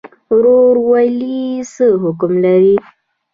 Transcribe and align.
ورورولي 0.35 1.39
څه 1.73 1.85
حکم 2.01 2.31
لري؟ 2.43 2.75